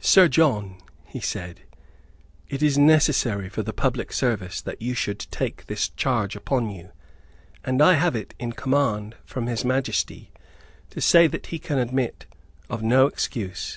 "Sir 0.00 0.28
John," 0.28 0.80
he 1.04 1.20
said, 1.20 1.60
"it 2.48 2.62
is 2.62 2.78
necessary 2.78 3.50
for 3.50 3.62
the 3.62 3.74
public 3.74 4.14
service 4.14 4.62
that 4.62 4.80
you 4.80 4.94
should 4.94 5.20
take 5.30 5.66
this 5.66 5.90
charge 5.90 6.34
upon 6.34 6.70
you; 6.70 6.90
and 7.66 7.82
I 7.82 7.92
have 7.92 8.16
it 8.16 8.32
in 8.38 8.52
command 8.52 9.16
from 9.26 9.46
His 9.46 9.66
Majesty 9.66 10.32
to 10.88 11.02
say 11.02 11.26
that 11.26 11.48
he 11.48 11.58
can 11.58 11.76
admit 11.76 12.24
of 12.70 12.82
no 12.82 13.06
excuse." 13.08 13.76